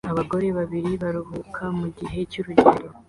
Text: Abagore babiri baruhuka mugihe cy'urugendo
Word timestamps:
Abagore 0.11 0.47
babiri 0.57 0.91
baruhuka 1.03 1.63
mugihe 1.77 2.19
cy'urugendo 2.31 2.85